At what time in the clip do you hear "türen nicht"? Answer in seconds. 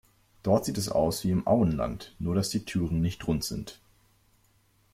2.65-3.27